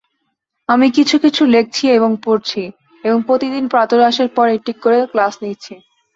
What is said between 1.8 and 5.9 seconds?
ও পড়ছি এবং প্রতিদিন প্রাতঃরাশের পর একটি করে ক্লাস নিচ্ছি।